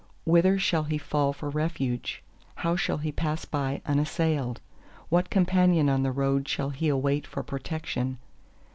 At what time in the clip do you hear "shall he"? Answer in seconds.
0.57-0.97, 2.75-3.11, 6.47-6.87